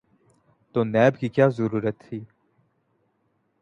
تو 0.75 0.79
نیب 0.93 1.13
کی 1.19 1.27
کیا 1.35 1.47
ضرورت 1.57 1.95
تھی؟ 1.99 2.19